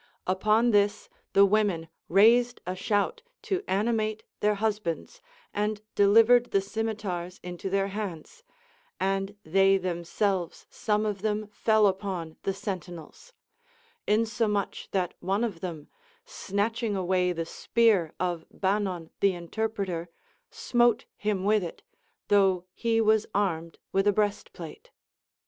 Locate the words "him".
21.15-21.43